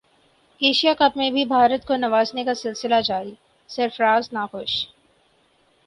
[0.61, 3.33] Asia cup میں بھی بھارت کو نوازنے کا سلسلہ جاری
[3.69, 4.85] سرفراز ناخوش